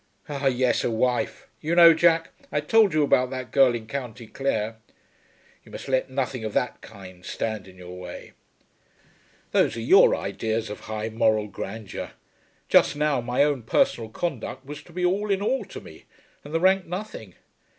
[0.27, 1.47] "Ah, yes; a wife.
[1.61, 4.77] You know, Jack, I told you about that girl in County Clare."
[5.63, 8.31] "You must let nothing of that kind stand in your way."
[9.51, 12.13] "Those are your ideas of high moral grandeur!
[12.67, 16.05] Just now my own personal conduct was to be all in all to me,
[16.43, 17.35] and the rank nothing.